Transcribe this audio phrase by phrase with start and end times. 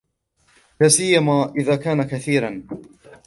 [0.81, 2.63] لَا سِيَّمَا إذَا كَانَ كَثِيرًا